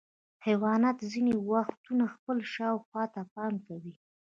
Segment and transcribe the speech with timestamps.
[0.45, 3.93] حیوانات ځینې وختونه خپل شاوخوا ته پام کوي.